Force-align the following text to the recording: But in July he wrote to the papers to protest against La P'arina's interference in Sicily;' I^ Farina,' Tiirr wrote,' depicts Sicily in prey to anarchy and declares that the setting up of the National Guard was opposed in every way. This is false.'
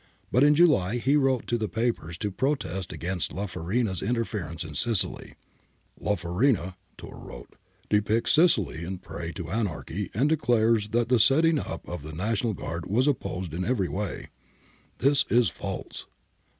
But 0.31 0.43
in 0.43 0.55
July 0.55 0.97
he 0.97 1.15
wrote 1.15 1.45
to 1.45 1.59
the 1.59 1.69
papers 1.69 2.17
to 2.17 2.31
protest 2.31 2.91
against 2.91 3.33
La 3.33 3.45
P'arina's 3.45 4.01
interference 4.01 4.63
in 4.63 4.73
Sicily;' 4.73 5.35
I^ 6.03 6.17
Farina,' 6.17 6.75
Tiirr 6.97 7.23
wrote,' 7.23 7.55
depicts 7.91 8.31
Sicily 8.31 8.83
in 8.83 8.97
prey 8.97 9.31
to 9.33 9.51
anarchy 9.51 10.09
and 10.15 10.27
declares 10.27 10.89
that 10.89 11.09
the 11.09 11.19
setting 11.19 11.59
up 11.59 11.87
of 11.87 12.01
the 12.01 12.13
National 12.13 12.55
Guard 12.55 12.87
was 12.87 13.07
opposed 13.07 13.53
in 13.53 13.63
every 13.63 13.89
way. 13.89 14.29
This 14.97 15.23
is 15.29 15.49
false.' 15.49 16.07